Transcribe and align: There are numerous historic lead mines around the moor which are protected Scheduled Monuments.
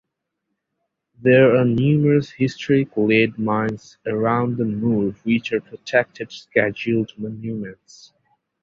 There 1.21 1.55
are 1.55 1.63
numerous 1.63 2.31
historic 2.31 2.97
lead 2.97 3.37
mines 3.37 3.99
around 4.07 4.57
the 4.57 4.65
moor 4.65 5.11
which 5.21 5.53
are 5.53 5.61
protected 5.61 6.31
Scheduled 6.31 7.11
Monuments. 7.19 8.11